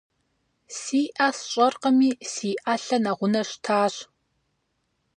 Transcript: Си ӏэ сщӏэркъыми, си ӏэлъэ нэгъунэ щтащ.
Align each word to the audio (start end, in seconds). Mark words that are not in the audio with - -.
Си 0.79 1.01
ӏэ 1.15 1.29
сщӏэркъыми, 1.37 2.09
си 2.31 2.49
ӏэлъэ 2.63 2.97
нэгъунэ 3.03 3.41
щтащ. 3.49 3.95